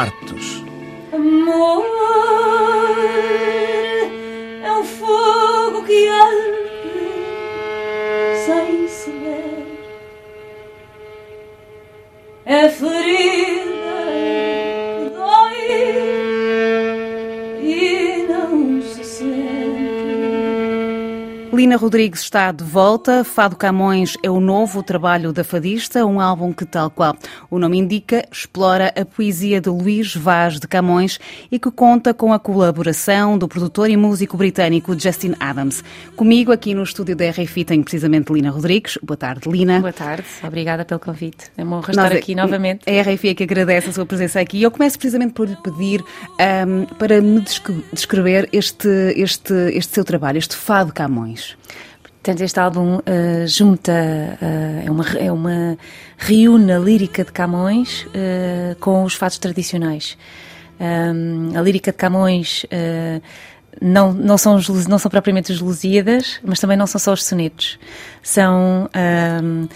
artes. 0.00 0.64
Amor 1.12 1.84
é 4.64 4.72
um 4.72 4.84
fogo 4.84 5.84
que 5.84 6.08
arde 6.08 6.70
sem 8.46 8.88
saber. 8.88 9.78
É 12.46 12.68
ferida 12.70 13.49
Lina 21.60 21.76
Rodrigues 21.76 22.22
está 22.22 22.50
de 22.52 22.64
volta. 22.64 23.22
Fado 23.22 23.54
Camões 23.54 24.16
é 24.22 24.30
o 24.30 24.40
novo 24.40 24.82
trabalho 24.82 25.30
da 25.30 25.44
fadista, 25.44 26.06
um 26.06 26.18
álbum 26.18 26.54
que, 26.54 26.64
tal 26.64 26.90
qual 26.90 27.14
o 27.50 27.58
nome 27.58 27.76
indica, 27.76 28.26
explora 28.32 28.90
a 28.98 29.04
poesia 29.04 29.60
de 29.60 29.68
Luís 29.68 30.16
Vaz 30.16 30.58
de 30.58 30.66
Camões 30.66 31.20
e 31.52 31.58
que 31.58 31.70
conta 31.70 32.14
com 32.14 32.32
a 32.32 32.38
colaboração 32.38 33.36
do 33.36 33.46
produtor 33.46 33.90
e 33.90 33.96
músico 33.98 34.38
britânico 34.38 34.98
Justin 34.98 35.34
Adams. 35.38 35.84
Comigo 36.16 36.50
aqui 36.50 36.72
no 36.72 36.82
estúdio 36.82 37.14
da 37.14 37.28
RFI 37.28 37.66
tenho 37.66 37.82
precisamente 37.82 38.32
Lina 38.32 38.48
Rodrigues. 38.48 38.96
Boa 39.02 39.18
tarde, 39.18 39.46
Lina. 39.46 39.80
Boa 39.80 39.92
tarde, 39.92 40.24
obrigada 40.42 40.86
pelo 40.86 40.98
convite. 40.98 41.52
É 41.58 41.62
uma 41.62 41.76
honra 41.76 41.90
estar 41.90 42.10
aqui 42.10 42.34
novamente. 42.34 42.88
A 42.88 43.02
RFI 43.02 43.28
é 43.28 43.34
que 43.34 43.42
agradece 43.42 43.90
a 43.90 43.92
sua 43.92 44.06
presença 44.06 44.40
aqui. 44.40 44.62
Eu 44.62 44.70
começo 44.70 44.98
precisamente 44.98 45.34
por 45.34 45.46
lhe 45.46 45.56
pedir 45.56 46.02
um, 46.40 46.86
para 46.94 47.20
me 47.20 47.44
descrever 47.92 48.48
este, 48.50 48.88
este, 49.14 49.52
este 49.74 49.92
seu 49.92 50.04
trabalho, 50.04 50.38
este 50.38 50.56
Fado 50.56 50.90
Camões. 50.90 51.49
Portanto, 52.22 52.42
este 52.42 52.60
álbum 52.60 52.96
uh, 52.96 53.46
junta, 53.46 53.92
uh, 53.92 54.86
é, 54.86 54.90
uma, 54.90 55.04
é 55.18 55.32
uma 55.32 55.78
reúne 56.18 56.70
a 56.70 56.78
lírica 56.78 57.24
de 57.24 57.32
Camões 57.32 58.06
uh, 58.08 58.76
com 58.78 59.04
os 59.04 59.14
fados 59.14 59.38
tradicionais. 59.38 60.18
Um, 60.78 61.56
a 61.58 61.62
lírica 61.62 61.92
de 61.92 61.96
Camões 61.96 62.64
não, 63.80 64.12
não, 64.12 64.38
são 64.38 64.56
os, 64.56 64.86
não 64.86 64.98
são 64.98 65.10
propriamente 65.10 65.52
os 65.52 65.60
Lusíadas, 65.60 66.40
mas 66.42 66.58
também 66.58 66.76
não 66.76 66.86
são 66.86 66.98
só 66.98 67.12
os 67.12 67.24
sonetos. 67.24 67.78
São 68.22 68.88
um, 69.42 69.68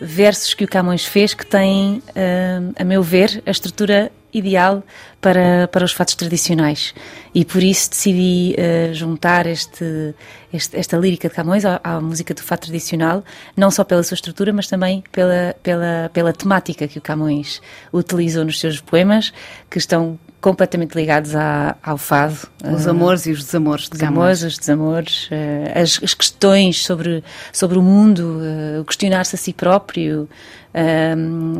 versos 0.00 0.54
que 0.54 0.64
o 0.64 0.68
Camões 0.68 1.04
fez 1.04 1.34
que 1.34 1.46
têm, 1.46 2.02
um, 2.16 2.72
a 2.76 2.84
meu 2.84 3.02
ver, 3.02 3.42
a 3.46 3.50
estrutura 3.50 4.10
ideal 4.32 4.82
para, 5.20 5.68
para 5.68 5.84
os 5.84 5.92
fatos 5.92 6.14
tradicionais. 6.14 6.94
E 7.34 7.44
por 7.44 7.62
isso 7.62 7.90
decidi 7.90 8.56
uh, 8.58 8.94
juntar 8.94 9.46
este, 9.46 10.14
este, 10.52 10.76
esta 10.76 10.96
lírica 10.96 11.28
de 11.28 11.34
Camões 11.34 11.64
à, 11.64 11.80
à, 11.82 12.00
música 12.00 12.34
do 12.34 12.42
fato 12.42 12.62
tradicional, 12.62 13.24
não 13.56 13.70
só 13.70 13.84
pela 13.84 14.02
sua 14.02 14.14
estrutura, 14.14 14.52
mas 14.52 14.66
também 14.66 15.02
pela, 15.12 15.54
pela, 15.62 16.10
pela 16.12 16.32
temática 16.32 16.88
que 16.88 16.98
o 16.98 17.02
Camões 17.02 17.60
utilizou 17.92 18.44
nos 18.44 18.58
seus 18.58 18.80
poemas, 18.80 19.32
que 19.68 19.78
estão 19.78 20.18
completamente 20.40 20.94
ligados 20.94 21.34
à, 21.34 21.76
ao 21.82 21.98
fado. 21.98 22.36
Os 22.64 22.86
amores 22.86 23.26
uh, 23.26 23.30
e 23.30 23.32
os 23.32 23.44
desamores 23.44 23.88
de 23.88 23.96
Os 23.96 24.02
amores, 24.02 24.42
os 24.42 24.58
desamores, 24.58 25.28
uh, 25.30 25.78
as, 25.78 26.00
as, 26.02 26.14
questões 26.14 26.84
sobre, 26.84 27.22
sobre 27.52 27.78
o 27.78 27.82
mundo, 27.82 28.40
uh, 28.40 28.84
questionar-se 28.84 29.34
a 29.34 29.38
si 29.38 29.52
próprio, 29.52 30.28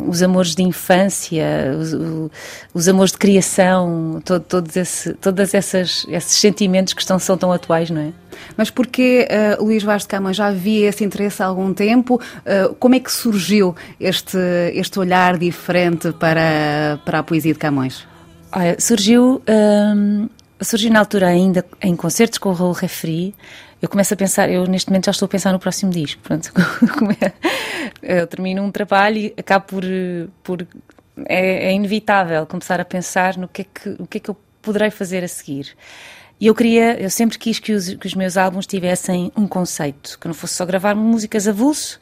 os 0.07 0.23
amores 0.23 0.55
de 0.55 0.63
infância, 0.63 1.45
os, 1.77 2.31
os 2.73 2.89
amores 2.89 3.11
de 3.11 3.19
criação, 3.19 4.23
todo, 4.25 4.43
todos 4.43 4.77
esse, 4.77 5.15
todas 5.15 5.53
essas 5.53 6.07
esses 6.09 6.39
sentimentos 6.39 6.95
que 6.95 7.01
estão, 7.01 7.19
são 7.19 7.37
tão 7.37 7.51
atuais, 7.51 7.91
não 7.91 8.01
é? 8.01 8.13
Mas 8.57 8.71
porquê 8.71 9.27
uh, 9.59 9.65
Luís 9.65 9.83
Vaz 9.83 10.03
de 10.03 10.09
Camões 10.09 10.37
já 10.37 10.47
havia 10.47 10.89
esse 10.89 11.05
interesse 11.05 11.43
há 11.43 11.47
algum 11.47 11.75
tempo? 11.75 12.21
Uh, 12.41 12.73
como 12.77 12.95
é 12.95 13.01
que 13.01 13.11
surgiu 13.11 13.75
este, 13.99 14.39
este 14.75 14.99
olhar 14.99 15.37
diferente 15.37 16.13
para, 16.13 17.01
para 17.05 17.19
a 17.19 17.23
poesia 17.23 17.53
de 17.53 17.59
Camões? 17.59 18.07
Olha, 18.53 18.77
surgiu, 18.81 19.43
um, 19.49 20.29
surgiu 20.61 20.91
na 20.91 20.99
altura 20.99 21.29
ainda 21.29 21.65
em 21.81 21.95
concertos 21.95 22.39
com 22.39 22.49
o 22.49 22.53
Raul 22.53 22.73
Refri. 22.73 23.35
Eu 23.81 23.89
começo 23.89 24.13
a 24.13 24.17
pensar, 24.17 24.51
eu 24.51 24.67
neste 24.67 24.91
momento 24.91 25.07
já 25.07 25.13
estou 25.13 25.27
a 25.27 25.29
pensar 25.29 25.53
no 25.53 25.59
próximo 25.59 25.93
disco. 25.93 26.21
Pronto, 26.23 26.51
eu 28.03 28.27
termino 28.27 28.63
um 28.63 28.71
trabalho 28.71 29.19
e 29.19 29.35
acabo 29.37 29.67
por. 29.67 29.85
por 30.43 30.67
é, 31.27 31.69
é, 31.69 31.73
inevitável 31.73 32.47
começar 32.47 32.81
a 32.81 32.85
pensar 32.85 33.37
no 33.37 33.47
que, 33.47 33.63
é 33.63 33.65
que, 33.65 33.97
o 33.99 34.07
que 34.07 34.19
é 34.19 34.21
que 34.21 34.31
eu 34.31 34.37
poderei 34.63 34.91
fazer 34.91 35.23
a 35.23 35.29
seguir. 35.29 35.77
E 36.41 36.47
eu 36.47 36.55
queria, 36.55 36.99
eu 36.99 37.11
sempre 37.11 37.39
quis 37.39 37.59
que 37.59 37.73
os, 37.73 37.95
que 37.95 38.07
os 38.07 38.15
meus 38.15 38.39
álbuns 38.39 38.67
tivessem 38.67 39.31
um 39.37 39.47
conceito, 39.47 40.19
que 40.19 40.27
não 40.27 40.35
fosse 40.35 40.55
só 40.55 40.65
gravar 40.65 40.95
músicas 40.95 41.47
avulso, 41.47 42.01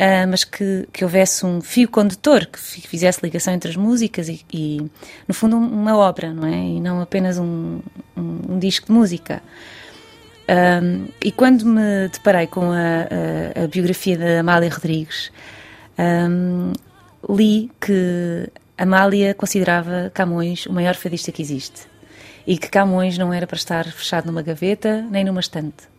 uh, 0.00 0.26
mas 0.28 0.44
que, 0.44 0.88
que 0.92 1.04
houvesse 1.04 1.44
um 1.44 1.60
fio 1.60 1.88
condutor, 1.88 2.46
que 2.46 2.58
fizesse 2.58 3.20
ligação 3.22 3.52
entre 3.52 3.70
as 3.70 3.76
músicas 3.76 4.28
e, 4.28 4.44
e 4.52 4.90
no 5.28 5.34
fundo, 5.34 5.56
uma 5.56 5.96
obra, 5.96 6.32
não 6.32 6.48
é? 6.48 6.56
E 6.56 6.80
não 6.80 7.02
apenas 7.02 7.38
um, 7.38 7.80
um, 8.16 8.54
um 8.54 8.58
disco 8.58 8.86
de 8.86 8.92
música. 8.92 9.42
Um, 10.48 11.06
e 11.22 11.30
quando 11.30 11.64
me 11.64 12.08
deparei 12.08 12.46
com 12.46 12.72
a, 12.72 13.60
a, 13.60 13.64
a 13.64 13.66
biografia 13.68 14.18
da 14.18 14.40
Amália 14.40 14.70
Rodrigues, 14.70 15.30
um, 15.98 16.72
li 17.28 17.70
que 17.80 18.48
Amália 18.76 19.34
considerava 19.34 20.10
Camões 20.12 20.66
o 20.66 20.72
maior 20.72 20.94
fadista 20.94 21.30
que 21.30 21.42
existe 21.42 21.82
e 22.46 22.56
que 22.56 22.68
Camões 22.68 23.18
não 23.18 23.32
era 23.32 23.46
para 23.46 23.56
estar 23.56 23.84
fechado 23.84 24.26
numa 24.26 24.42
gaveta 24.42 25.06
nem 25.10 25.24
numa 25.24 25.40
estante. 25.40 25.89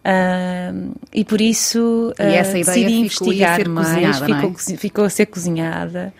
Uh, 0.00 0.94
e 1.12 1.24
por 1.24 1.40
isso 1.42 2.14
uh, 2.18 2.22
e 2.22 2.34
essa 2.34 2.58
ideia 2.58 2.64
decidi 2.64 3.00
investigar 3.00 3.68
mais, 3.68 4.18
ficou, 4.18 4.50
é? 4.50 4.76
ficou, 4.76 5.04
a 5.04 5.10
ser 5.10 5.26
cozinhada. 5.26 6.12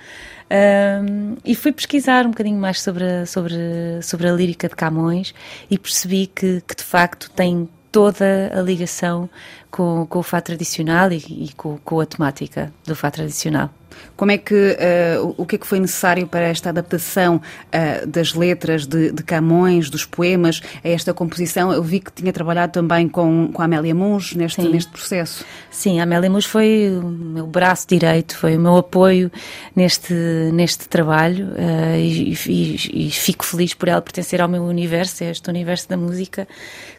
Uh, 0.50 1.38
e 1.44 1.54
fui 1.54 1.72
pesquisar 1.72 2.26
um 2.26 2.30
bocadinho 2.30 2.58
mais 2.58 2.80
sobre, 2.80 3.24
sobre, 3.24 3.54
sobre 4.02 4.28
a 4.28 4.32
lírica 4.32 4.68
de 4.68 4.76
Camões 4.76 5.32
e 5.70 5.78
percebi 5.78 6.26
que, 6.26 6.62
que 6.66 6.74
de 6.74 6.82
facto 6.82 7.30
tem 7.30 7.68
toda 7.90 8.52
a 8.54 8.60
ligação 8.60 9.30
com, 9.70 10.06
com 10.06 10.18
o 10.18 10.22
fado 10.22 10.44
tradicional 10.44 11.10
e, 11.12 11.16
e 11.16 11.50
com, 11.56 11.78
com 11.78 12.00
a 12.00 12.06
temática 12.06 12.72
do 12.84 12.94
fado 12.94 13.14
tradicional. 13.14 13.70
Como 14.16 14.30
é 14.30 14.38
que, 14.38 14.54
uh, 14.54 15.34
o 15.36 15.46
que 15.46 15.56
é 15.56 15.58
que 15.58 15.66
foi 15.66 15.80
necessário 15.80 16.26
para 16.26 16.42
esta 16.42 16.68
adaptação 16.68 17.36
uh, 17.36 18.06
das 18.06 18.34
letras 18.34 18.86
de, 18.86 19.12
de, 19.12 19.22
Camões, 19.22 19.88
dos 19.88 20.04
poemas, 20.04 20.60
a 20.84 20.88
esta 20.88 21.14
composição? 21.14 21.72
Eu 21.72 21.82
vi 21.82 22.00
que 22.00 22.12
tinha 22.12 22.32
trabalhado 22.32 22.72
também 22.72 23.08
com, 23.08 23.50
com 23.52 23.62
a 23.62 23.64
Amélia 23.64 23.94
Muns 23.94 24.34
neste, 24.34 24.62
neste 24.62 24.90
processo. 24.90 25.44
Sim, 25.70 26.00
a 26.00 26.02
Amélia 26.02 26.28
Muns 26.28 26.44
foi 26.44 26.90
o 27.02 27.08
meu 27.08 27.46
braço 27.46 27.86
direito, 27.88 28.36
foi 28.36 28.56
o 28.56 28.60
meu 28.60 28.76
apoio 28.76 29.30
neste, 29.74 30.14
neste 30.52 30.88
trabalho 30.88 31.48
uh, 31.48 31.96
e, 31.96 32.34
e, 32.46 33.06
e, 33.06 33.10
fico 33.10 33.44
feliz 33.44 33.74
por 33.74 33.88
ela 33.88 34.02
pertencer 34.02 34.40
ao 34.40 34.48
meu 34.48 34.64
universo, 34.64 35.24
a 35.24 35.28
este 35.28 35.48
universo 35.48 35.88
da 35.88 35.96
música 35.96 36.46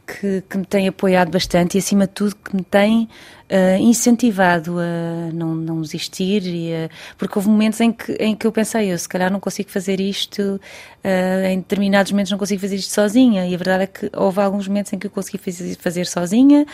que, 0.05 0.43
que 0.49 0.57
me 0.57 0.65
tem 0.65 0.87
apoiado 0.87 1.31
bastante 1.31 1.75
e, 1.75 1.79
acima 1.79 2.07
de 2.07 2.13
tudo, 2.13 2.35
que 2.35 2.55
me 2.55 2.63
tem 2.63 3.07
uh, 3.51 3.81
incentivado 3.81 4.77
a 4.79 5.31
não, 5.33 5.53
não 5.53 5.81
desistir, 5.81 6.43
e 6.45 6.89
porque 7.17 7.37
houve 7.37 7.49
momentos 7.49 7.81
em 7.81 7.91
que, 7.91 8.13
em 8.13 8.35
que 8.35 8.47
eu 8.47 8.51
pensei, 8.51 8.91
eu 8.91 8.97
se 8.97 9.07
calhar 9.07 9.31
não 9.31 9.39
consigo 9.39 9.69
fazer 9.69 9.99
isto, 9.99 10.41
uh, 10.41 11.45
em 11.47 11.57
determinados 11.57 12.11
momentos 12.11 12.31
não 12.31 12.39
consigo 12.39 12.61
fazer 12.61 12.77
isto 12.77 12.93
sozinha, 12.93 13.45
e 13.45 13.53
a 13.53 13.57
verdade 13.57 13.83
é 13.83 13.87
que 13.87 14.09
houve 14.15 14.39
alguns 14.39 14.67
momentos 14.67 14.93
em 14.93 14.99
que 14.99 15.07
eu 15.07 15.11
consegui 15.11 15.37
fazer, 15.77 16.05
sozinha, 16.05 16.65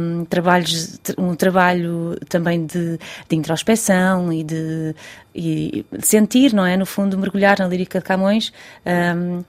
um, 0.00 0.24
trabalhos, 0.24 1.00
um 1.16 1.34
trabalho 1.34 2.18
também 2.28 2.66
de, 2.66 2.98
de 3.28 3.36
introspeção 3.36 4.32
e 4.32 4.42
de, 4.42 4.94
e 5.34 5.86
sentir, 6.00 6.52
não 6.52 6.66
é? 6.66 6.76
No 6.76 6.84
fundo, 6.84 7.16
mergulhar 7.16 7.58
na 7.58 7.68
lírica 7.68 7.98
de 8.00 8.04
Camões. 8.04 8.52
Um, 9.16 9.44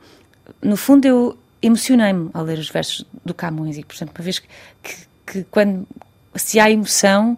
no 0.61 0.77
fundo, 0.77 1.05
eu 1.05 1.37
emocionei-me 1.61 2.29
ao 2.33 2.43
ler 2.43 2.59
os 2.59 2.69
versos 2.69 3.05
do 3.23 3.33
Camões 3.33 3.77
e, 3.77 3.83
portanto, 3.83 4.11
uma 4.15 4.23
vez 4.23 4.39
que, 4.39 4.47
que, 4.81 4.95
que 5.25 5.43
quando 5.49 5.87
se 6.35 6.59
há 6.59 6.69
emoção, 6.69 7.37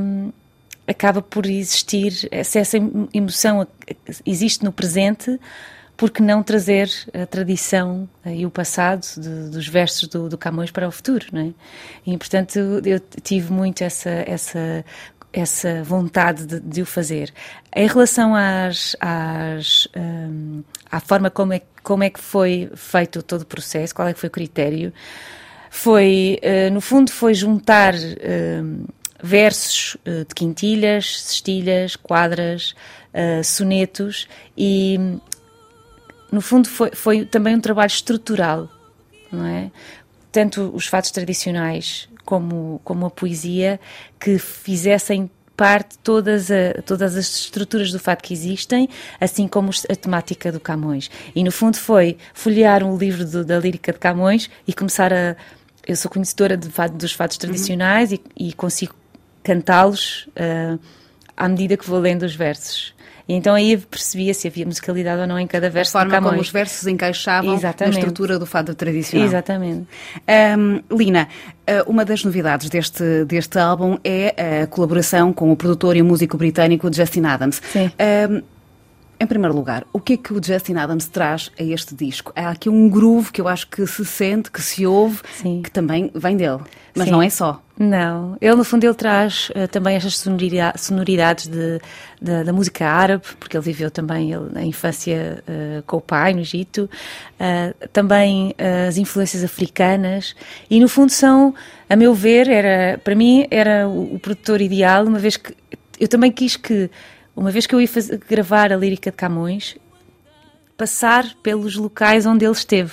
um, 0.00 0.32
acaba 0.86 1.22
por 1.22 1.46
existir, 1.46 2.12
se 2.44 2.58
essa 2.58 2.76
emoção 3.12 3.66
existe 4.26 4.64
no 4.64 4.72
presente, 4.72 5.38
por 5.96 6.10
que 6.10 6.20
não 6.20 6.42
trazer 6.42 6.90
a 7.14 7.26
tradição 7.26 8.08
e 8.26 8.44
o 8.44 8.50
passado 8.50 9.06
de, 9.16 9.50
dos 9.50 9.68
versos 9.68 10.08
do, 10.08 10.28
do, 10.28 10.36
Camões 10.36 10.70
para 10.70 10.88
o 10.88 10.90
futuro, 10.90 11.26
não 11.32 11.42
é? 11.42 11.52
E, 12.04 12.18
portanto, 12.18 12.58
eu 12.84 12.98
tive 13.22 13.52
muito 13.52 13.82
essa, 13.82 14.10
essa, 14.10 14.84
essa 15.32 15.82
vontade 15.84 16.44
de, 16.44 16.60
de 16.60 16.82
o 16.82 16.86
fazer. 16.86 17.32
Em 17.74 17.86
relação 17.86 18.34
às, 18.34 18.96
às, 19.00 19.86
um, 19.96 20.64
à 20.90 20.98
forma 20.98 21.30
como 21.30 21.52
é, 21.52 21.62
como 21.82 22.02
é 22.02 22.10
que 22.10 22.20
foi 22.20 22.68
feito 22.74 23.22
todo 23.22 23.42
o 23.42 23.46
processo, 23.46 23.94
qual 23.94 24.08
é 24.08 24.12
que 24.12 24.18
foi 24.18 24.28
o 24.28 24.32
critério, 24.32 24.92
foi, 25.74 26.38
uh, 26.42 26.70
no 26.70 26.82
fundo, 26.82 27.10
foi 27.10 27.32
juntar 27.32 27.94
uh, 27.94 28.86
versos 29.22 29.96
uh, 30.06 30.22
de 30.28 30.34
quintilhas, 30.34 31.22
cestilhas, 31.22 31.96
quadras, 31.96 32.74
sonetos 33.44 34.26
e, 34.56 34.98
no 36.30 36.40
fundo, 36.40 36.66
foi, 36.66 36.92
foi 36.94 37.26
também 37.26 37.54
um 37.54 37.60
trabalho 37.60 37.90
estrutural, 37.90 38.70
não 39.30 39.44
é? 39.44 39.70
Tanto 40.30 40.70
os 40.74 40.86
fatos 40.86 41.10
tradicionais 41.10 42.08
como, 42.24 42.80
como 42.82 43.04
a 43.04 43.10
poesia 43.10 43.78
que 44.18 44.38
fizessem 44.38 45.30
parte 45.56 45.98
todas, 45.98 46.50
a, 46.50 46.80
todas 46.86 47.16
as 47.16 47.36
estruturas 47.36 47.92
do 47.92 47.98
fado 47.98 48.22
que 48.22 48.32
existem, 48.32 48.88
assim 49.20 49.46
como 49.46 49.70
a 49.90 49.94
temática 49.94 50.50
do 50.50 50.58
Camões. 50.58 51.10
E 51.34 51.44
no 51.44 51.52
fundo 51.52 51.76
foi 51.76 52.16
folhear 52.32 52.82
um 52.82 52.96
livro 52.96 53.26
do, 53.26 53.44
da 53.44 53.58
lírica 53.58 53.92
de 53.92 53.98
Camões 53.98 54.50
e 54.66 54.72
começar 54.72 55.12
a. 55.12 55.36
Eu 55.86 55.96
sou 55.96 56.10
conhecedora 56.10 56.58
fado, 56.70 56.96
dos 56.96 57.12
fados 57.12 57.36
tradicionais 57.36 58.12
uhum. 58.12 58.18
e, 58.36 58.48
e, 58.48 58.52
consigo 58.52 58.94
cantá-los 59.42 60.28
uh, 60.28 60.78
à 61.36 61.48
medida 61.48 61.76
que 61.76 61.88
vou 61.88 61.98
lendo 61.98 62.22
os 62.22 62.34
versos. 62.34 62.94
E 63.28 63.34
então 63.34 63.54
aí 63.54 63.76
percebia 63.76 64.34
se 64.34 64.48
havia 64.48 64.66
musicalidade 64.66 65.20
ou 65.20 65.26
não 65.26 65.38
em 65.38 65.46
cada 65.46 65.70
verso. 65.70 65.96
A 65.96 66.00
forma 66.02 66.20
como 66.20 66.40
os 66.40 66.50
versos 66.50 66.86
encaixavam 66.86 67.54
Exatamente. 67.54 67.94
na 67.94 68.00
estrutura 68.00 68.38
do 68.38 68.46
fado 68.46 68.74
tradicional. 68.74 69.26
Exatamente. 69.26 69.86
Um, 70.58 70.96
Lina, 70.96 71.28
eh, 71.66 71.82
uma 71.86 72.04
das 72.04 72.24
novidades 72.24 72.68
deste, 72.68 73.24
deste 73.24 73.58
álbum 73.58 73.96
é 74.02 74.62
a 74.62 74.66
colaboração 74.66 75.32
com 75.32 75.52
o 75.52 75.56
produtor 75.56 75.96
e 75.96 76.02
o 76.02 76.04
músico 76.04 76.36
britânico 76.36 76.92
Justin 76.92 77.24
Adams. 77.24 77.62
Sim. 77.72 77.90
Um, 78.28 78.42
em 79.22 79.26
primeiro 79.26 79.54
lugar, 79.54 79.86
o 79.92 80.00
que 80.00 80.14
é 80.14 80.16
que 80.16 80.32
o 80.32 80.42
Justin 80.42 80.74
Adams 80.74 81.06
traz 81.06 81.52
a 81.58 81.62
este 81.62 81.94
disco? 81.94 82.32
Há 82.34 82.50
aqui 82.50 82.68
um 82.68 82.88
groove 82.90 83.30
que 83.30 83.40
eu 83.40 83.46
acho 83.46 83.68
que 83.68 83.86
se 83.86 84.04
sente, 84.04 84.50
que 84.50 84.60
se 84.60 84.84
ouve, 84.84 85.20
Sim. 85.40 85.62
que 85.62 85.70
também 85.70 86.10
vem 86.12 86.36
dele. 86.36 86.58
Mas 86.92 87.04
Sim. 87.04 87.12
não 87.12 87.22
é 87.22 87.30
só. 87.30 87.62
Não, 87.78 88.36
ele 88.40 88.54
no 88.56 88.64
fundo 88.64 88.84
ele 88.84 88.94
traz 88.94 89.48
uh, 89.50 89.66
também 89.68 89.96
estas 89.96 90.22
sonoridades 90.76 91.46
de, 91.46 91.80
de, 92.20 92.44
da 92.44 92.52
música 92.52 92.86
árabe, 92.86 93.24
porque 93.38 93.56
ele 93.56 93.64
viveu 93.64 93.90
também 93.90 94.32
ele, 94.32 94.50
a 94.56 94.64
infância 94.64 95.42
uh, 95.48 95.82
com 95.84 95.98
o 95.98 96.00
pai 96.00 96.34
no 96.34 96.40
Egito, 96.40 96.90
uh, 97.40 97.88
também 97.88 98.54
as 98.88 98.98
influências 98.98 99.42
africanas 99.42 100.34
e 100.68 100.78
no 100.80 100.88
fundo 100.88 101.10
são, 101.10 101.54
a 101.88 101.96
meu 101.96 102.12
ver, 102.12 102.48
era 102.48 102.98
para 102.98 103.14
mim 103.14 103.46
era 103.50 103.88
o, 103.88 104.16
o 104.16 104.18
produtor 104.18 104.60
ideal, 104.60 105.06
uma 105.06 105.18
vez 105.18 105.36
que 105.36 105.54
eu 105.98 106.08
também 106.08 106.30
quis 106.30 106.56
que 106.56 106.90
uma 107.34 107.50
vez 107.50 107.66
que 107.66 107.74
eu 107.74 107.80
ia 107.80 107.88
fazer, 107.88 108.18
gravar 108.18 108.72
a 108.72 108.76
lírica 108.76 109.10
de 109.10 109.16
Camões, 109.16 109.76
passar 110.76 111.34
pelos 111.42 111.76
locais 111.76 112.26
onde 112.26 112.44
ele 112.44 112.52
esteve. 112.52 112.92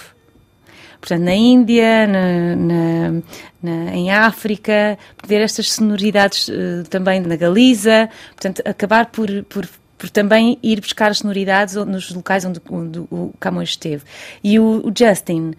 Portanto, 1.00 1.24
na 1.24 1.34
Índia, 1.34 2.06
na, 2.08 2.56
na, 2.56 3.22
na, 3.64 3.96
em 3.96 4.12
África, 4.12 4.98
ver 5.26 5.42
estas 5.42 5.72
sonoridades 5.72 6.50
uh, 6.50 6.84
também 6.90 7.22
na 7.22 7.36
Galiza, 7.36 8.10
portanto, 8.32 8.62
acabar 8.66 9.06
por, 9.06 9.28
por, 9.46 9.68
por, 9.98 10.10
também 10.10 10.60
ir 10.62 10.82
buscar 10.82 11.12
as 11.12 11.20
sonoridades 11.20 11.76
nos 11.76 12.12
locais 12.12 12.44
onde, 12.44 12.62
onde 12.70 13.00
o 13.00 13.34
Camões 13.40 13.70
esteve. 13.70 14.04
E 14.44 14.60
o, 14.60 14.86
o 14.86 14.94
Justin 14.96 15.54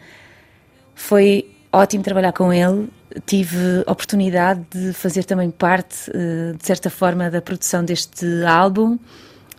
foi 0.94 1.50
ótimo 1.72 2.04
trabalhar 2.04 2.32
com 2.32 2.52
ele 2.52 2.88
tive 3.26 3.84
a 3.86 3.90
oportunidade 3.92 4.60
de 4.70 4.92
fazer 4.92 5.24
também 5.24 5.50
parte, 5.50 6.10
eh, 6.12 6.54
de 6.56 6.66
certa 6.66 6.90
forma, 6.90 7.30
da 7.30 7.40
produção 7.40 7.84
deste 7.84 8.26
álbum. 8.44 8.98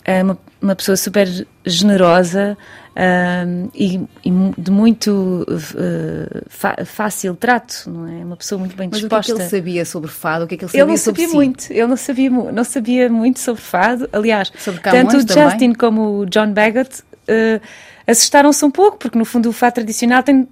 É 0.03 0.23
uma, 0.23 0.37
uma 0.61 0.75
pessoa 0.75 0.97
super 0.97 1.27
generosa 1.63 2.57
um, 2.95 3.69
e, 3.73 4.01
e, 4.25 4.31
de 4.57 4.71
muito 4.71 5.45
uh, 5.47 6.85
fácil 6.85 7.35
trato, 7.35 7.87
não 7.87 8.07
é? 8.07 8.25
Uma 8.25 8.35
pessoa 8.35 8.57
muito 8.57 8.75
bem 8.75 8.89
disposta. 8.89 9.15
Mas 9.15 9.25
o 9.25 9.27
que, 9.27 9.31
é 9.31 9.35
que 9.35 9.41
ele 9.41 9.49
sabia 9.49 9.85
sobre 9.85 10.09
fado? 10.09 10.45
O 10.45 10.47
que 10.47 10.55
é 10.55 10.57
que 10.57 10.63
ele 10.65 10.71
sabia 10.71 10.83
ele 10.83 10.91
não 10.91 10.97
sobre 10.97 11.21
sabia 11.21 11.29
si? 11.29 11.35
muito. 11.35 11.71
Ele 11.71 11.87
não 11.87 11.97
sabia, 11.97 12.29
não 12.29 12.63
sabia 12.63 13.09
muito 13.09 13.39
sobre 13.39 13.61
fado. 13.61 14.09
Aliás, 14.11 14.51
sobre 14.57 14.81
tanto 14.81 15.17
o 15.17 15.25
também? 15.25 15.49
Justin 15.49 15.73
como 15.73 16.19
o 16.19 16.25
John 16.25 16.51
Baggott 16.51 17.01
uh, 17.01 17.61
assustaram-se 18.07 18.65
um 18.65 18.71
pouco, 18.71 18.97
porque 18.97 19.17
no 19.17 19.23
fundo 19.23 19.49
o 19.49 19.53
fado 19.53 19.75
tradicional 19.75 20.23
tem 20.23 20.47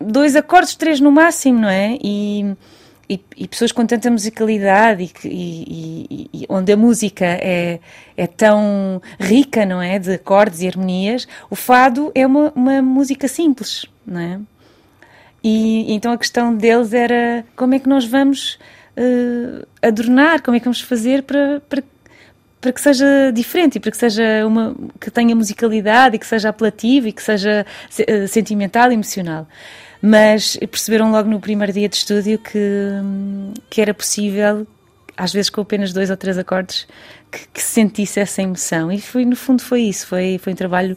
dois 0.00 0.36
acordes, 0.36 0.74
três 0.74 1.00
no 1.00 1.10
máximo, 1.10 1.60
não 1.60 1.68
é? 1.68 1.98
E, 2.02 2.56
e, 3.08 3.20
e 3.36 3.48
pessoas 3.48 3.72
com 3.72 3.84
tanta 3.84 4.10
musicalidade 4.10 5.12
e, 5.24 6.28
e, 6.32 6.46
onde 6.48 6.72
a 6.72 6.76
música 6.76 7.24
é, 7.24 7.80
é 8.16 8.26
tão 8.26 9.00
rica, 9.18 9.66
não 9.66 9.80
é? 9.80 9.98
De 9.98 10.14
acordes 10.14 10.62
e 10.62 10.68
harmonias, 10.68 11.26
o 11.50 11.56
fado 11.56 12.10
é 12.14 12.26
uma, 12.26 12.52
uma 12.54 12.82
música 12.82 13.28
simples, 13.28 13.86
não 14.06 14.20
é? 14.20 14.40
E 15.44 15.92
então 15.92 16.12
a 16.12 16.18
questão 16.18 16.54
deles 16.54 16.92
era 16.92 17.44
como 17.56 17.74
é 17.74 17.78
que 17.78 17.88
nós 17.88 18.04
vamos 18.04 18.58
uh, 18.96 19.66
adornar, 19.82 20.40
como 20.40 20.56
é 20.56 20.60
que 20.60 20.64
vamos 20.64 20.80
fazer 20.80 21.24
para, 21.24 21.60
para 21.68 21.82
para 22.62 22.72
que 22.72 22.80
seja 22.80 23.32
diferente 23.34 23.76
e 23.76 23.80
para 23.80 23.90
que 23.90 23.96
seja 23.96 24.46
uma 24.46 24.74
que 25.00 25.10
tenha 25.10 25.34
musicalidade 25.34 26.14
e 26.14 26.18
que 26.18 26.26
seja 26.26 26.48
apelativo 26.48 27.08
e 27.08 27.12
que 27.12 27.22
seja 27.22 27.66
uh, 27.90 28.28
sentimental 28.28 28.92
emocional. 28.92 29.48
Mas 30.00 30.56
perceberam 30.56 31.10
logo 31.10 31.28
no 31.28 31.40
primeiro 31.40 31.72
dia 31.72 31.88
de 31.88 31.96
estúdio 31.96 32.38
que, 32.38 32.58
que 33.68 33.80
era 33.80 33.92
possível, 33.92 34.66
às 35.16 35.32
vezes 35.32 35.50
com 35.50 35.60
apenas 35.60 35.92
dois 35.92 36.08
ou 36.08 36.16
três 36.16 36.38
acordes, 36.38 36.86
que, 37.30 37.48
que 37.52 37.60
se 37.60 37.72
sentisse 37.72 38.20
essa 38.20 38.40
emoção. 38.40 38.92
E 38.92 39.00
foi, 39.00 39.24
no 39.24 39.36
fundo 39.36 39.60
foi 39.60 39.82
isso, 39.82 40.06
foi, 40.06 40.38
foi 40.38 40.52
um 40.52 40.56
trabalho 40.56 40.96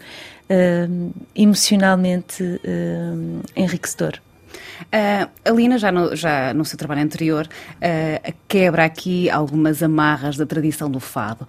uh, 0.50 1.14
emocionalmente 1.36 2.44
uh, 2.44 3.42
enriquecedor. 3.56 4.22
Uh, 4.56 5.30
a 5.44 5.52
Lina, 5.52 5.78
já 5.78 5.92
no, 5.92 6.16
já 6.16 6.54
no 6.54 6.66
seu 6.66 6.78
trabalho 6.78 7.02
anterior, 7.02 7.48
uh, 7.48 8.34
quebra 8.48 8.86
aqui 8.86 9.30
algumas 9.30 9.82
amarras 9.84 10.38
da 10.38 10.46
tradição 10.46 10.90
do 10.90 11.00
fado 11.00 11.48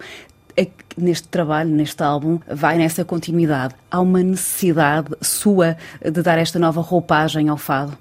neste 0.97 1.27
trabalho, 1.27 1.69
neste 1.69 2.01
álbum, 2.01 2.39
vai 2.47 2.77
nessa 2.77 3.05
continuidade. 3.05 3.75
Há 3.91 4.01
uma 4.01 4.23
necessidade 4.23 5.09
sua 5.21 5.77
de 6.01 6.21
dar 6.23 6.39
esta 6.39 6.57
nova 6.57 6.81
roupagem 6.81 7.49
ao 7.49 7.57
fado? 7.57 7.95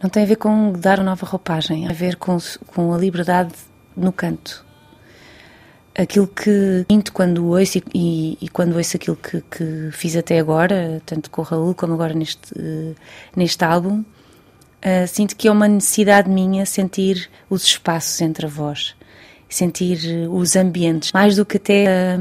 Não 0.00 0.08
tem 0.08 0.22
a 0.22 0.26
ver 0.26 0.36
com 0.36 0.72
dar 0.72 1.02
nova 1.02 1.26
roupagem, 1.26 1.78
tem 1.78 1.88
a 1.88 1.92
ver 1.92 2.16
com, 2.16 2.38
com 2.68 2.94
a 2.94 2.98
liberdade 2.98 3.52
no 3.96 4.12
canto 4.12 4.65
aquilo 5.96 6.26
que 6.26 6.84
sinto 6.90 7.12
quando 7.12 7.46
ouço 7.46 7.78
e, 7.78 7.82
e, 7.94 8.38
e, 8.42 8.48
quando 8.48 8.76
ouço 8.76 8.96
aquilo 8.96 9.16
que, 9.16 9.40
que, 9.50 9.88
fiz 9.92 10.14
até 10.14 10.38
agora, 10.38 11.00
tanto 11.06 11.30
com 11.30 11.40
o 11.40 11.44
Raul 11.44 11.74
como 11.74 11.94
agora 11.94 12.12
neste, 12.12 12.52
uh, 12.52 12.94
neste 13.34 13.64
álbum, 13.64 14.00
uh, 14.00 15.08
sinto 15.08 15.34
que 15.34 15.48
é 15.48 15.50
uma 15.50 15.66
necessidade 15.66 16.28
minha 16.28 16.66
sentir 16.66 17.30
os 17.48 17.64
espaços 17.64 18.20
entre 18.20 18.46
a 18.46 18.48
voz, 18.48 18.94
sentir 19.48 20.26
uh, 20.26 20.34
os 20.34 20.54
ambientes, 20.54 21.12
mais 21.12 21.36
do 21.36 21.46
que 21.46 21.56
até 21.56 22.18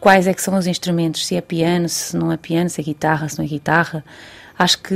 quais 0.00 0.26
é 0.26 0.34
que 0.34 0.42
são 0.42 0.56
os 0.58 0.66
instrumentos, 0.66 1.26
se 1.26 1.34
é 1.34 1.40
piano, 1.40 1.88
se 1.88 2.14
não 2.14 2.30
é 2.30 2.36
piano, 2.36 2.68
se 2.68 2.80
é 2.80 2.84
guitarra, 2.84 3.28
se 3.28 3.38
não 3.38 3.44
é 3.44 3.48
guitarra. 3.48 4.04
Acho 4.56 4.82
que 4.82 4.94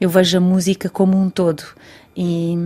eu 0.00 0.10
vejo 0.10 0.36
a 0.36 0.40
música 0.40 0.88
como 0.88 1.16
um 1.16 1.30
todo 1.30 1.62
e, 2.16 2.56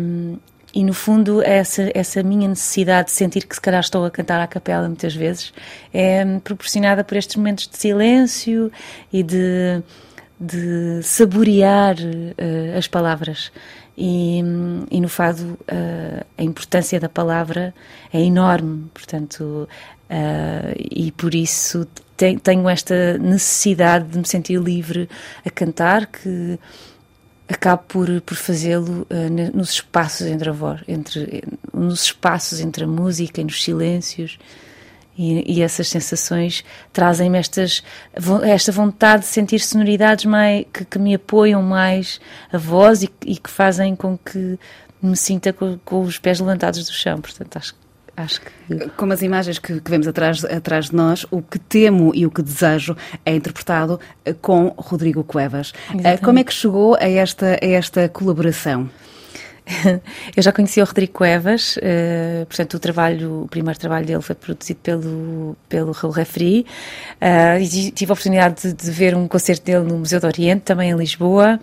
e 0.77 0.85
no 0.85 0.93
fundo 0.93 1.43
essa 1.43 1.91
essa 1.95 2.23
minha 2.23 2.47
necessidade 2.47 3.07
de 3.07 3.15
sentir 3.15 3.47
que 3.47 3.55
se 3.55 3.61
calhar 3.61 3.81
estou 3.81 4.05
a 4.05 4.11
cantar 4.11 4.43
à 4.43 4.47
capela 4.47 4.87
muitas 4.87 5.15
vezes 5.15 5.55
é 5.93 6.23
proporcionada 6.45 7.03
por 7.03 7.17
estes 7.17 7.37
momentos 7.37 7.67
de 7.67 7.79
silêncio 7.79 8.71
e 9.11 9.23
de 9.23 9.83
de 10.39 11.03
saborear 11.03 11.97
uh, 11.97 12.77
as 12.77 12.87
palavras. 12.87 13.51
E, 13.97 14.43
e 14.91 15.01
no 15.01 15.09
fado 15.09 15.43
uh, 15.43 16.27
a 16.37 16.43
importância 16.43 17.01
da 17.01 17.09
palavra 17.09 17.75
é 18.13 18.21
enorme. 18.21 18.91
Portanto 18.93 19.67
uh, 20.11 20.77
e 20.79 21.11
por 21.13 21.35
isso 21.35 21.89
tenho 22.43 22.69
esta 22.69 23.17
necessidade 23.17 24.09
de 24.09 24.19
me 24.19 24.27
sentir 24.27 24.61
livre 24.61 25.09
a 25.43 25.49
cantar 25.49 26.05
que 26.05 26.59
acabo 27.49 27.85
por, 27.87 28.21
por 28.23 28.37
fazê-lo 28.37 29.07
uh, 29.11 29.57
nos 29.57 29.71
espaços 29.71 30.27
entre 30.27 30.51
a 30.51 30.53
voz, 30.53 30.81
entre, 30.89 31.45
nos 31.73 32.05
espaços 32.05 32.61
entre 32.61 32.85
a 32.85 32.87
música 32.87 33.41
e 33.41 33.45
nos 33.45 33.63
silêncios. 33.63 34.39
E, 35.19 35.55
e 35.55 35.63
essas 35.63 35.89
sensações 35.89 36.63
trazem-me 36.93 37.39
estas, 37.39 37.83
esta 38.45 38.71
vontade 38.71 39.23
de 39.23 39.29
sentir 39.29 39.61
sonoridades 39.61 40.27
mais, 40.27 40.67
que, 40.71 40.85
que 40.85 40.99
me 40.99 41.15
apoiam 41.15 41.63
mais 41.63 42.21
a 42.53 42.59
voz 42.59 43.03
e, 43.03 43.11
e, 43.25 43.39
que 43.39 43.49
fazem 43.49 43.97
com 43.97 44.19
que 44.19 44.59
me 45.01 45.17
sinta 45.17 45.55
com, 45.55 45.79
com 45.85 46.03
os 46.03 46.19
pés 46.19 46.39
levantados 46.39 46.85
do 46.85 46.93
chão. 46.93 47.19
Portanto, 47.19 47.57
acho 47.57 47.73
que 47.73 47.86
Acho 48.17 48.41
que... 48.41 48.89
Como 48.97 49.13
as 49.13 49.21
imagens 49.21 49.59
que, 49.59 49.81
que, 49.81 49.91
vemos 49.91 50.09
atrás, 50.09 50.45
atrás 50.45 50.87
de 50.87 50.97
nós, 50.97 51.27
o 51.31 51.43
que 51.43 51.59
temo 51.59 52.13
e 52.15 52.25
o 52.25 52.31
que 52.31 52.43
desejo 52.43 52.97
é 53.25 53.35
interpretado 53.35 54.01
eh, 54.25 54.33
com 54.33 54.73
Rodrigo 54.77 55.23
Cuevas. 55.23 55.73
Eh, 55.75 55.95
Exatamente. 55.95 56.23
Como 56.23 56.39
é 56.39 56.45
que 56.45 56.53
chegou 56.53 56.97
a 56.97 57.09
esta, 57.09 57.59
a 57.63 57.67
esta 57.67 58.09
colaboração? 58.09 58.89
Eu 60.37 60.43
já 60.43 60.53
conheci 60.53 60.81
o 60.81 60.85
Rodrigo 60.85 61.13
Cuevas, 61.13 61.77
uh, 61.77 62.47
portanto 62.47 62.75
o 62.75 62.79
trabalho, 62.79 63.43
o 63.43 63.49
primeiro 63.49 63.79
trabalho 63.79 64.07
dele 64.07 64.23
foi 64.23 64.37
produzido 64.37 64.79
pelo, 64.81 65.57
pelo 65.69 65.91
Raul 65.91 66.13
Refri 66.13 66.65
uh, 67.21 67.61
e 67.61 67.91
tive 67.91 68.13
a 68.13 68.15
oportunidade 68.15 68.63
de, 68.63 68.73
de, 68.73 68.91
ver 68.93 69.17
um 69.17 69.27
concerto 69.27 69.65
dele 69.65 69.85
no 69.85 69.99
Museu 69.99 70.21
do 70.21 70.27
Oriente, 70.27 70.63
também 70.63 70.91
em 70.91 70.97
Lisboa 70.97 71.61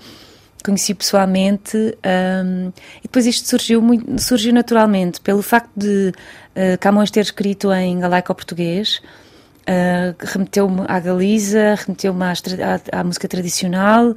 conheci 0.64 0.94
pessoalmente 0.94 1.78
um, 1.78 2.72
e 3.00 3.04
depois 3.04 3.26
isto 3.26 3.50
surgiu, 3.50 3.82
muito, 3.82 4.22
surgiu 4.22 4.54
naturalmente 4.54 5.20
pelo 5.20 5.42
facto 5.42 5.72
de 5.76 6.14
uh, 6.56 6.78
Camões 6.80 7.12
ter 7.12 7.22
escrito 7.22 7.72
em 7.72 8.00
galaico-português 8.00 9.02
uh, 9.64 10.16
remeteu-me 10.20 10.84
à 10.88 11.00
Galiza, 11.00 11.76
remeteu-me 11.76 12.24
à, 12.24 12.32
à, 12.32 13.00
à, 13.00 13.04
música 13.04 13.28
tradicional 13.28 14.16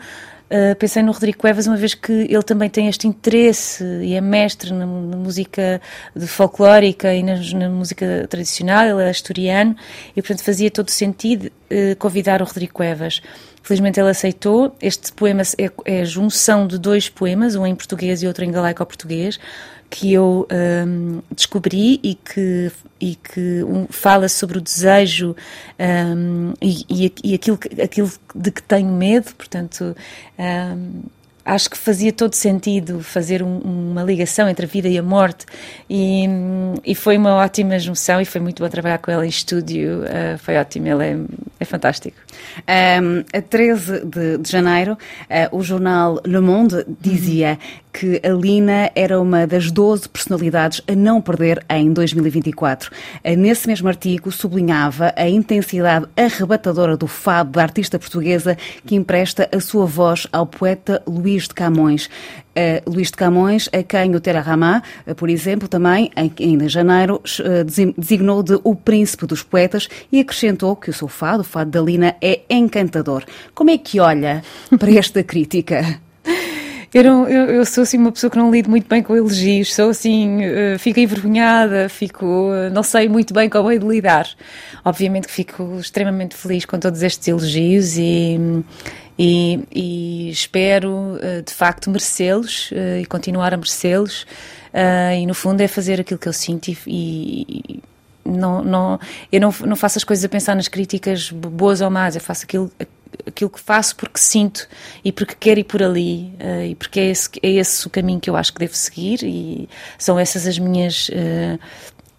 Uh, 0.49 0.77
pensei 0.77 1.03
no 1.03 1.11
Rodrigo 1.11 1.39
Cuevas, 1.39 1.67
uma 1.67 1.77
vez 1.77 1.95
que 1.95 2.13
ele 2.13 2.43
também 2.43 2.71
tem 2.71 2.87
este 2.87 3.09
interesse 3.09 3.83
e 4.03 4.15
é 4.15 4.21
mestre 4.21 4.73
na, 4.73 4.87
na 4.87 5.17
música 5.17 5.81
folclórica 6.29 7.13
e 7.13 7.23
na, 7.23 7.35
na, 7.37 7.69
música 7.69 8.27
tradicional, 8.31 8.87
ele 8.87 9.03
é 9.03 9.11
asturiano, 9.11 9.75
e 10.15 10.23
portanto 10.23 10.45
fazia 10.45 10.71
todo 10.71 10.89
sentido 10.89 11.47
uh, 11.47 11.97
convidar 11.99 12.41
o 12.43 12.45
Rodrigo 12.45 12.75
Cuevas. 12.75 13.21
Felizmente 13.67 13.99
ele 13.99 14.11
aceitou. 14.11 14.77
Este 14.81 15.13
poema 15.13 15.43
é, 15.59 15.69
é 15.85 16.01
a 16.03 16.05
junção 16.05 16.69
de 16.69 16.79
dois 16.79 17.09
poemas, 17.09 17.57
um 17.57 17.67
em 17.67 17.75
português 17.75 18.23
e 18.23 18.27
outro 18.29 18.45
em 18.45 18.53
galaico-português, 18.53 19.41
que 19.89 20.13
eu 20.13 20.47
um, 20.51 21.21
descobri 21.31 22.01
e 22.03 22.15
que, 22.15 22.71
e 23.01 23.15
que 23.15 23.63
um, 23.65 23.87
fala 23.89 24.29
sobre 24.29 24.59
o 24.59 24.61
desejo 24.61 25.37
um, 25.79 26.53
e, 26.61 27.13
e, 27.23 27.35
aquilo, 27.35 27.59
aquilo 27.83 28.11
de 28.35 28.51
que 28.51 28.63
tenho 28.63 28.93
medo, 28.93 29.35
portanto. 29.35 29.97
Um, 30.39 31.03
acho 31.47 31.71
que 31.71 31.79
fazia 31.79 32.13
todo 32.13 32.35
sentido 32.35 33.01
fazer 33.01 33.41
um, 33.41 33.59
uma 33.59 34.03
ligação 34.03 34.49
entre 34.49 34.67
a 34.67 34.69
vida 34.69 34.89
e 34.89 34.99
a 34.99 35.03
morte 35.03 35.47
e, 35.89 36.25
e, 36.85 36.93
foi 36.93 37.17
uma 37.17 37.35
ótima 37.37 37.79
junção 37.79 38.21
e 38.21 38.25
foi 38.25 38.41
muito 38.41 38.61
bom 38.61 38.69
trabalhar 38.69 38.99
com 38.99 39.13
ela 39.13 39.25
em 39.25 39.29
estúdio, 39.29 40.01
uh, 40.01 40.37
foi 40.39 40.57
ótimo, 40.57 40.89
ele 40.89 41.05
é, 41.05 41.17
é 41.61 41.65
fantástico. 41.65 42.17
Um, 42.69 43.25
a 43.33 43.41
13 43.41 44.05
de, 44.05 44.39
de 44.39 44.51
janeiro, 44.51 44.95
uh, 44.95 45.57
o 45.57 45.63
jornal 45.63 46.21
Le 46.27 46.41
Monde 46.41 46.85
dizia 47.01 47.53
uhum 47.53 47.86
que 47.99 48.21
a 48.23 48.29
Lina 48.29 48.91
era 48.95 49.19
uma 49.19 49.47
das 49.47 49.71
12 49.71 50.07
personalidades 50.11 50.83
a 50.87 50.95
não 50.95 51.23
perder 51.23 51.65
em 51.71 51.91
2024. 51.91 52.91
Nesse 53.39 53.67
mesmo 53.67 53.89
artigo, 53.89 54.31
sublinhava 54.31 55.15
a 55.17 55.27
intensidade 55.27 56.07
arrebatadora 56.15 56.95
do 56.95 57.07
fado 57.07 57.53
da 57.53 57.63
artista 57.63 57.99
portuguesa 57.99 58.55
que 58.85 58.95
empresta 58.95 59.49
a 59.51 59.59
sua 59.61 59.87
voz 59.87 60.27
ao 60.31 60.47
poeta 60.47 61.03
Luís 61.07 61.45
de 61.45 61.55
Camões. 61.55 62.11
Uh, 62.57 62.91
Luís 62.91 63.11
de 63.11 63.17
Camões, 63.17 63.69
a 63.73 63.83
quem 63.83 64.15
o 64.15 64.21
Terra 64.21 64.83
uh, 65.07 65.15
por 65.15 65.31
exemplo, 65.31 65.67
também, 65.69 66.11
em, 66.17 66.33
em 66.39 66.69
janeiro, 66.69 67.17
uh, 67.41 67.65
designou 67.99 68.43
de 68.43 68.59
o 68.63 68.75
príncipe 68.75 69.27
dos 69.27 69.43
poetas 69.43 69.89
e 70.13 70.21
acrescentou 70.21 70.77
que 70.77 70.91
o 70.91 70.93
seu 70.93 71.09
fado, 71.09 71.41
o 71.41 71.45
fado 71.45 71.71
da 71.71 71.81
Lina, 71.81 72.15
é 72.21 72.43
encantador. 72.51 73.25
Como 73.55 73.71
é 73.71 73.79
que 73.79 74.01
olha 74.01 74.43
para 74.79 74.91
esta 74.91 75.23
crítica? 75.23 76.01
Eu, 76.95 77.05
não, 77.05 77.29
eu, 77.29 77.47
eu, 77.47 77.67
sou 77.67 77.83
assim 77.83 77.99
uma 77.99 78.13
pessoa 78.13 78.31
que 78.31 78.39
não 78.39 78.51
lido 78.51 78.71
muito 78.71 78.89
bem 78.89 79.03
com 79.03 79.15
elogios, 79.17 79.75
sou 79.75 79.91
assim, 79.91 80.39
uh, 80.39 80.79
fico 80.79 81.01
envergonhada, 81.01 81.89
fico, 81.89 82.25
uh, 82.25 82.71
não 82.73 82.83
sei 82.83 83.09
muito 83.09 83.35
bem 83.35 83.49
como 83.49 83.71
é 83.71 83.79
de 83.79 83.87
lidar. 83.87 84.29
Obviamente 84.85 85.27
que 85.27 85.33
fico 85.33 85.79
extremamente 85.79 86.35
feliz 86.37 86.65
com 86.65 86.79
todos 86.79 87.03
estes 87.03 87.27
elogios 87.27 87.99
e, 87.99 88.39
e, 89.19 89.61
e 89.75 90.31
espero 90.31 90.91
uh, 90.91 91.43
de 91.45 91.53
facto 91.53 91.91
merecê-los 91.91 92.71
e 93.01 93.05
continuar 93.07 93.53
a 93.53 93.57
merecê-los. 93.57 94.27
e 95.21 95.27
no 95.27 95.35
fundo 95.35 95.61
é 95.61 95.69
fazer 95.69 96.01
aquilo 96.01 96.21
que 96.21 96.29
eu 96.29 96.33
sinto 96.33 96.69
e, 96.69 96.79
e 96.87 97.83
não, 98.27 98.63
não, 98.63 99.01
eu 99.31 99.41
não, 99.41 99.55
não 99.65 99.77
faço 99.77 99.99
as 99.99 100.05
coisas 100.05 100.25
a 100.25 100.29
pensar 100.29 100.55
nas 100.55 100.69
críticas 100.69 101.31
boas 101.31 101.81
ou 101.81 101.91
más, 101.91 102.15
eu 102.15 102.21
faço 102.21 102.45
aquilo, 102.45 102.71
aquilo 103.27 103.51
que 103.51 103.61
faço 103.61 103.97
porque 103.97 104.19
sinto 104.19 104.69
e 105.05 105.11
porque 105.11 105.35
quero 105.39 105.61
ir 105.61 105.65
por 105.65 105.83
ali 105.83 106.33
uh, 106.41 106.63
e 106.63 106.75
porque 106.75 107.01
é 107.01 107.11
esse, 107.11 107.29
é 107.43 107.51
esse 107.51 107.87
o 107.87 107.91
caminho 107.91 108.21
que 108.21 108.31
eu 108.31 108.37
acho 108.37 108.53
que 108.53 108.61
devo 108.61 108.75
seguir 108.75 109.23
e 109.23 109.69
são 109.99 110.19
essas 110.19 110.47
as 110.47 110.59
minhas 110.59 111.09
uh, 111.09 111.59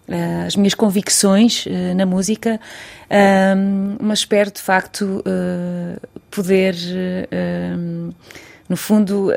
uh, 0.08 0.46
as 0.46 0.56
minhas 0.56 0.74
convicções 0.74 1.64
na 1.96 2.06
música. 2.06 2.60
Mas 4.00 4.20
espero 4.20 4.50
de 4.50 4.60
facto 4.60 5.22
poder 6.30 6.74
no 8.68 8.76
fundo 8.76 9.30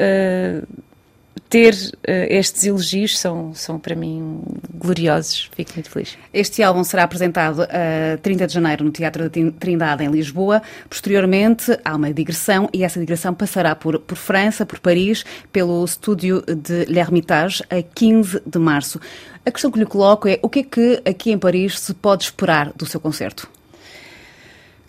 ter 1.50 1.73
uh, 1.73 2.00
estes 2.29 2.63
elogios 2.63 3.19
são, 3.19 3.53
são 3.53 3.77
para 3.77 3.93
mim 3.95 4.41
gloriosos. 4.73 5.50
Fico 5.53 5.71
muito 5.75 5.89
feliz. 5.89 6.17
Este 6.33 6.63
álbum 6.63 6.83
será 6.83 7.03
apresentado 7.03 7.63
a 7.63 8.15
uh, 8.15 8.17
30 8.21 8.47
de 8.47 8.53
janeiro 8.53 8.85
no 8.85 8.91
Teatro 8.91 9.29
da 9.29 9.51
Trindade, 9.59 10.03
em 10.03 10.09
Lisboa. 10.09 10.61
Posteriormente, 10.89 11.77
há 11.83 11.95
uma 11.95 12.13
digressão 12.13 12.69
e 12.73 12.83
essa 12.83 13.00
digressão 13.00 13.33
passará 13.33 13.75
por, 13.75 14.00
por 14.00 14.15
França, 14.15 14.65
por 14.65 14.79
Paris, 14.79 15.25
pelo 15.51 15.83
estúdio 15.83 16.41
de 16.47 16.85
L'Hermitage, 16.85 17.63
a 17.69 17.81
15 17.81 18.41
de 18.45 18.59
março. 18.59 19.00
A 19.45 19.51
questão 19.51 19.69
que 19.71 19.79
lhe 19.79 19.85
coloco 19.85 20.27
é 20.27 20.39
o 20.41 20.47
que 20.47 20.59
é 20.59 20.63
que 20.63 21.01
aqui 21.05 21.31
em 21.31 21.38
Paris 21.38 21.79
se 21.79 21.93
pode 21.93 22.23
esperar 22.23 22.71
do 22.73 22.85
seu 22.85 23.00
concerto? 23.00 23.50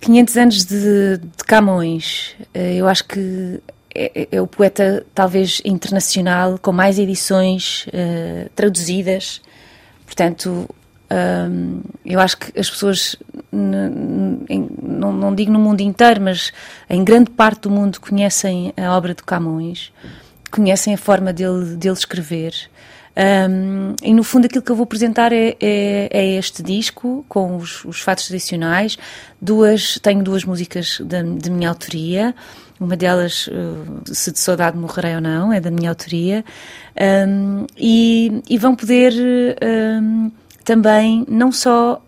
500 0.01 0.37
anos 0.37 0.65
de, 0.65 1.19
de 1.19 1.45
Camões. 1.45 2.37
Eh, 2.53 2.75
eu 2.77 2.89
acho 2.89 3.05
que 3.05 3.61
é, 3.95 4.29
é, 4.31 4.41
o 4.41 4.47
poeta 4.47 5.05
talvez 5.15 5.61
internacional 5.65 6.59
com 6.59 6.73
mais 6.73 6.99
edições 6.99 7.87
uh, 7.89 8.49
traduzidas. 8.55 9.41
Portanto, 10.07 10.69
um, 11.51 11.83
eu 12.05 12.19
acho 12.21 12.39
que 12.39 12.59
as 12.59 12.71
pessoas, 12.71 13.17
não, 13.53 15.13
não, 15.13 15.35
digo 15.35 15.53
no 15.53 15.59
mundo 15.59 15.83
inteiro, 15.83 16.23
mas 16.23 16.53
em 16.89 17.05
grande 17.05 17.31
parte 17.31 17.63
do 17.63 17.71
mundo 17.71 18.01
conhecem 18.01 18.73
a 18.77 18.97
obra 18.97 19.15
de 19.15 19.23
Camões, 19.23 19.93
conhecem 20.51 20.95
a 20.95 20.99
forma 20.99 21.33
dele, 21.33 21.77
dele 21.77 21.95
escrever. 21.95 22.55
Um, 23.15 23.95
e 24.03 24.15
no 24.15 24.25
fundo 24.25 24.47
aquilo 24.47 24.63
que 24.63 24.73
eu 24.73 24.77
vou 24.77 24.85
apresentar 24.85 25.35
é, 25.35 25.55
é, 25.61 26.09
é 26.11 26.27
este 26.39 26.63
disco 26.63 27.25
com 27.29 27.57
os, 27.57 27.85
os 27.85 28.01
fatos 28.01 28.27
tradicionais. 28.27 28.97
Duas, 29.41 29.99
tenho 30.03 30.23
duas 30.23 30.45
músicas 30.45 30.99
de, 30.99 31.23
de 31.23 31.51
minha 31.51 31.69
autoria. 31.69 32.35
Uma 32.83 32.97
delas, 32.97 33.47
uh, 33.47 34.03
se 34.13 34.33
de 34.33 34.41
saudade 34.41 34.77
morrerei 34.77 35.15
ou 35.15 35.21
não, 35.21 35.53
é 35.53 35.61
da 35.61 35.71
minha 35.71 35.89
autoria. 35.89 36.45
Um, 37.29 37.65
e, 37.79 38.43
e, 38.51 38.59
vão 38.59 38.75
poder 38.75 39.13
um, 40.03 40.33
também 40.65 41.25
não 41.29 41.53
só 41.53 42.03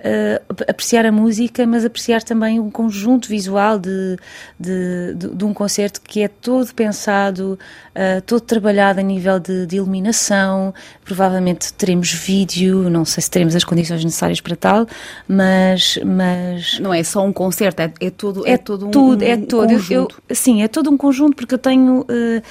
uh, 0.00 0.54
apreciar 0.68 1.06
a 1.06 1.12
música, 1.12 1.66
mas 1.66 1.84
apreciar 1.84 2.22
também 2.22 2.58
um 2.58 2.70
conjunto 2.70 3.28
visual 3.28 3.78
de, 3.78 4.16
de, 4.58 5.14
de, 5.14 5.28
de 5.28 5.44
um 5.44 5.54
concerto 5.54 6.00
que 6.00 6.22
é 6.22 6.28
todo 6.28 6.74
pensado, 6.74 7.58
uh, 7.94 8.20
todo 8.22 8.40
trabalhado 8.40 9.00
a 9.00 9.02
nível 9.02 9.38
de, 9.38 9.66
de, 9.66 9.76
iluminação. 9.76 10.74
Provavelmente 11.04 11.72
teremos 11.74 12.12
vídeo, 12.12 12.88
não 12.90 13.04
sei 13.04 13.22
se 13.22 13.30
teremos 13.30 13.54
as 13.54 13.64
condições 13.64 14.04
necessárias 14.04 14.40
para 14.40 14.56
tal, 14.56 14.86
mas. 15.28 15.98
mas 16.04 16.78
não 16.80 16.92
é 16.92 17.02
só 17.02 17.24
um 17.24 17.32
concerto, 17.32 17.82
é, 17.82 17.92
é 18.00 18.10
todo, 18.10 18.46
é, 18.46 18.52
é 18.52 18.56
todo 18.56 18.86
um, 18.86 18.90
tudo, 18.90 19.22
é 19.22 19.34
um 19.34 19.42
todo. 19.42 19.68
conjunto. 19.68 20.22
Eu, 20.28 20.34
sim, 20.34 20.62
é 20.62 20.68
todo 20.68 20.90
um 20.90 20.96
conjunto, 20.96 21.36
porque 21.36 21.54
eu 21.54 21.58
tenho. 21.58 22.00
Uh, 22.00 22.42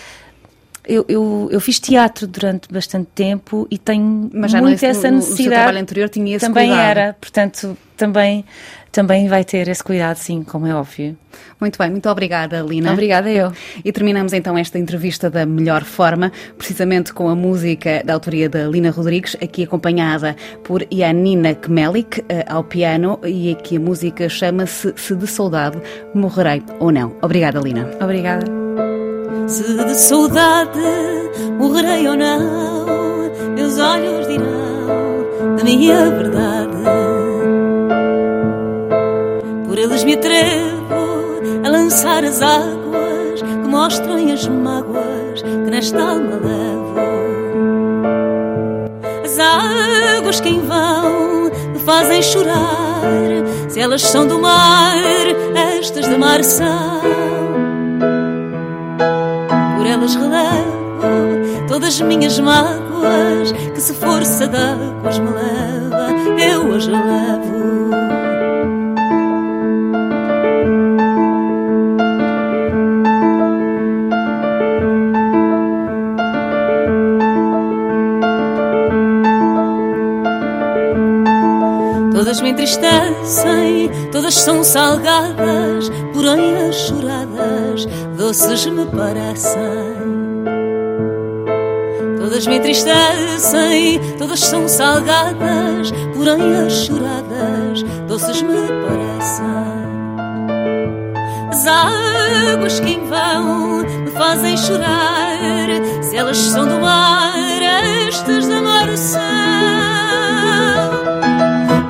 eu, 0.90 1.06
eu, 1.08 1.50
eu, 1.52 1.62
fiz 1.62 1.80
teatro 1.80 2.26
durante 2.26 2.68
bastante 2.72 3.10
tempo 3.14 3.68
e 3.70 3.78
tenho 3.78 4.30
Mas 4.34 4.52
já 4.52 4.62
muito 4.62 4.84
essa 4.84 5.12
necessidade. 5.12 5.12
No, 5.12 5.36
seu 5.38 5.52
trabalho 5.52 5.80
anterior 5.80 6.10
tinha 6.10 6.36
esse 6.36 6.46
também 6.46 6.70
cuidado. 6.70 6.90
era, 6.90 7.18
portanto, 7.22 7.78
também, 7.96 8.44
também 8.92 9.28
vai 9.28 9.44
ter 9.44 9.68
esse 9.68 9.84
cuidado, 9.84 10.16
sim, 10.18 10.44
como 10.44 10.66
é 10.66 10.74
óbvio. 10.74 11.16
Muito 11.62 11.78
bem, 11.78 11.92
muito 11.92 12.10
obrigada, 12.10 12.62
Lina. 12.62 12.92
Obrigada 12.92 13.30
eu. 13.30 13.52
E 13.86 13.92
terminamos 13.92 14.34
então 14.34 14.58
esta 14.58 14.80
entrevista 14.80 15.30
da 15.30 15.46
melhor 15.46 15.84
forma, 15.84 16.32
precisamente 16.58 17.14
com 17.14 17.30
a 17.30 17.36
música 17.36 18.02
da 18.04 18.14
autoria 18.14 18.50
da 18.50 18.66
Lina 18.66 18.90
Rodrigues, 18.90 19.36
aqui 19.36 19.64
acompanhada 19.64 20.36
por 20.64 20.86
Janina 20.92 21.54
Kmelik 21.54 22.24
eh, 22.30 22.46
ao 22.48 22.64
piano, 22.64 23.20
e 23.24 23.52
aqui 23.52 23.78
a 23.78 23.80
música 23.80 24.28
chama-se 24.28 24.92
Se 24.96 25.16
de 25.16 25.28
Saudade 25.28 25.80
Morrerei 26.16 26.64
ou 26.80 26.92
Não. 26.92 27.16
Obrigada, 27.22 27.60
Lina. 27.60 27.90
Obrigada. 28.02 28.69
Se 29.50 29.64
de 29.64 29.96
saudade 29.96 30.80
morrerei 31.58 32.08
ou 32.08 32.16
não, 32.16 32.86
meus 33.56 33.80
olhos 33.80 34.28
dirão 34.28 35.56
da 35.58 35.64
minha 35.64 36.12
verdade. 36.12 36.78
Por 39.68 39.76
eles 39.76 40.04
me 40.04 40.14
atrevo 40.14 40.94
a 41.66 41.68
lançar 41.68 42.24
as 42.24 42.44
águas 42.44 43.42
que 43.42 43.68
mostrem 43.68 44.32
as 44.32 44.48
mágoas 44.48 45.42
que 45.42 45.72
nesta 45.72 46.00
alma 46.00 46.36
levo. 46.36 47.00
As 49.26 49.40
águas 49.40 50.40
que 50.40 50.50
em 50.50 50.60
vão 50.60 51.46
me 51.74 51.80
fazem 51.80 52.22
chorar, 52.22 53.02
se 53.68 53.80
elas 53.80 54.04
são 54.04 54.28
do 54.28 54.38
mar, 54.38 54.96
estas 55.76 56.08
de 56.08 56.18
mar 56.20 56.44
são 56.44 57.29
elas 60.10 60.16
relevo 60.16 61.68
todas 61.68 61.90
as 61.96 62.02
minhas 62.02 62.40
mágoas. 62.40 63.52
Que 63.74 63.82
se 63.82 63.94
força 63.94 64.48
d'águas 64.48 65.20
me 65.20 65.30
leva, 65.30 66.10
eu 66.42 66.76
as 66.76 66.88
levo. 66.88 67.70
Todas 82.14 82.42
me 82.42 82.50
entristecem, 82.50 83.90
todas 84.12 84.36
são 84.36 84.64
salgadas, 84.64 85.90
porém 86.14 86.68
as 86.68 86.76
choradas 86.76 87.88
doces 88.18 88.66
me 88.66 88.86
parecem. 88.86 89.99
Todas 92.30 92.46
me 92.46 92.58
entristecem, 92.58 94.00
todas 94.20 94.40
são 94.42 94.68
salgadas, 94.68 95.92
porém 96.14 96.58
as 96.58 96.86
choradas 96.86 97.82
doces 98.08 98.44
me 98.44 98.68
parecem. 98.86 99.46
As 101.50 101.66
águas 101.66 102.80
que 102.82 102.92
em 102.92 103.04
vão 103.08 103.80
me 103.82 104.12
fazem 104.12 104.56
chorar, 104.58 105.70
se 106.04 106.18
elas 106.18 106.38
são 106.38 106.68
do 106.68 106.80
mar, 106.80 107.34
estas 108.08 108.48
da 108.48 108.62
mar 108.62 108.96
são. 108.96 109.22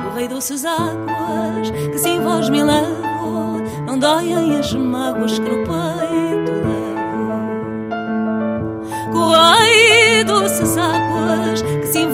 Correi 0.04 0.26
doces 0.26 0.64
águas 0.64 1.70
que 1.92 1.98
sem 1.98 2.18
vós 2.22 2.48
me 2.48 2.62
levo, 2.62 3.62
não 3.84 3.98
doem 3.98 4.58
as 4.58 4.72
mágoas 4.72 5.38
que 5.38 5.50
no 5.50 5.66
peito 5.66 6.52
levo. 6.66 6.79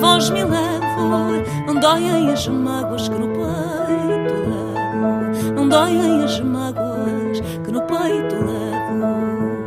Vós 0.06 0.30
me 0.30 0.44
levo, 0.44 1.80
doem 1.80 2.30
as 2.30 2.46
mágoas 2.46 3.08
que 3.08 3.18
no 3.18 3.26
peito 3.26 4.34
levo, 4.50 5.68
doem 5.68 6.24
as 6.24 6.40
mágoas 6.40 7.40
que 7.64 7.72
no 7.72 7.82
peito 7.82 8.36
levo, 8.36 9.64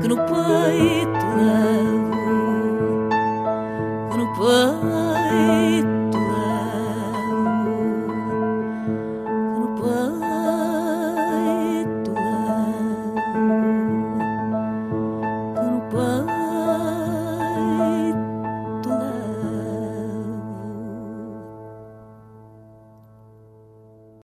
que 0.00 0.08
no 0.08 0.16
peito 0.16 1.26
levo. 1.36 1.75